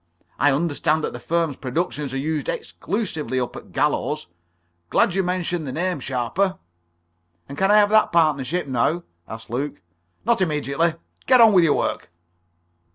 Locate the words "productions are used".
1.57-2.49